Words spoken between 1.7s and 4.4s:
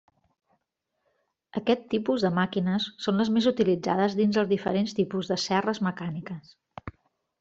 tipus de màquines són les més utilitzades dins